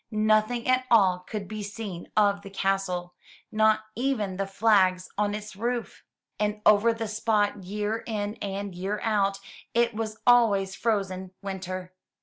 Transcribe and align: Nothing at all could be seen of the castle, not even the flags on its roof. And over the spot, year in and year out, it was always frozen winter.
Nothing 0.09 0.67
at 0.67 0.87
all 0.89 1.19
could 1.19 1.47
be 1.47 1.61
seen 1.61 2.11
of 2.17 2.41
the 2.41 2.49
castle, 2.49 3.13
not 3.51 3.81
even 3.95 4.37
the 4.37 4.47
flags 4.47 5.07
on 5.15 5.35
its 5.35 5.55
roof. 5.55 6.03
And 6.39 6.59
over 6.65 6.91
the 6.91 7.07
spot, 7.07 7.65
year 7.65 7.99
in 8.07 8.33
and 8.41 8.73
year 8.73 8.99
out, 9.03 9.37
it 9.75 9.93
was 9.93 10.17
always 10.25 10.73
frozen 10.75 11.33
winter. 11.43 11.93